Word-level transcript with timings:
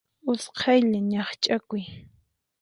Usqhaylla 0.31 0.99
ñaqch'akuy. 1.11 1.83